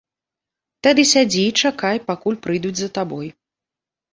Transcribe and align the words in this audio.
Тады 0.87 1.01
сядзі 1.11 1.43
і 1.49 1.53
чакай, 1.65 2.01
пакуль 2.09 2.41
прыйдуць 2.47 2.75
за 2.81 2.89
табой. 2.97 3.27